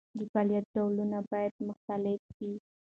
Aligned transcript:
د 0.17 0.19
فعالیت 0.31 0.65
ډولونه 0.75 1.17
باید 1.31 1.53
مختلف 1.69 2.19
وي. 2.37 2.53